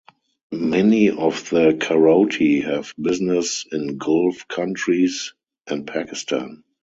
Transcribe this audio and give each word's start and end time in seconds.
Many 0.55 1.11
of 1.11 1.47
the 1.51 1.77
Kharoti 1.79 2.63
have 2.63 2.91
business 2.99 3.67
in 3.71 3.99
gulf 3.99 4.47
countries 4.47 5.35
and 5.67 5.85
Pakistan. 5.85 6.63